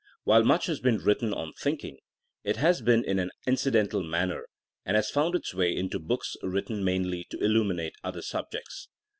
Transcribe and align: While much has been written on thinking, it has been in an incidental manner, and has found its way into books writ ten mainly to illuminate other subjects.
While 0.23 0.43
much 0.43 0.65
has 0.65 0.79
been 0.79 0.97
written 0.97 1.31
on 1.31 1.53
thinking, 1.53 1.99
it 2.43 2.57
has 2.57 2.81
been 2.81 3.03
in 3.03 3.19
an 3.19 3.29
incidental 3.45 4.01
manner, 4.03 4.47
and 4.83 4.95
has 4.95 5.11
found 5.11 5.35
its 5.35 5.53
way 5.53 5.75
into 5.75 5.99
books 5.99 6.35
writ 6.41 6.65
ten 6.69 6.83
mainly 6.83 7.25
to 7.29 7.37
illuminate 7.37 7.93
other 8.03 8.23
subjects. 8.23 8.87